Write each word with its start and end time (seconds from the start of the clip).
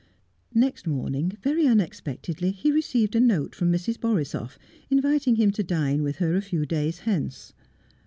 Next 0.55 0.87
morning, 0.87 1.33
very 1.43 1.67
unexpectedly, 1.67 2.49
he 2.49 2.71
received 2.71 3.15
a 3.15 3.19
note 3.19 3.53
from 3.53 3.71
Mrs. 3.71 3.99
Borisoff 3.99 4.57
inviting 4.89 5.35
him 5.35 5.51
to 5.51 5.61
dine 5.63 6.01
with 6.01 6.15
her 6.15 6.35
a 6.35 6.41
few 6.41 6.65
days 6.65 7.01
hence. 7.01 7.53